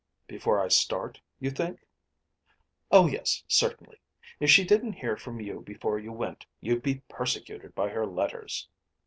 "Before 0.25 0.59
I 0.59 0.67
start, 0.69 1.21
you 1.39 1.51
think?" 1.51 1.85
"Oh, 2.89 3.05
yes; 3.05 3.43
certainly. 3.47 3.99
If 4.39 4.49
she 4.49 4.65
didn't 4.65 4.93
hear 4.93 5.15
from 5.15 5.39
you 5.39 5.59
before 5.61 5.99
you 5.99 6.11
went, 6.11 6.47
you'd 6.59 6.81
be 6.81 7.03
persecuted 7.07 7.75
by 7.75 7.89
her 7.89 8.07
letters." 8.07 8.67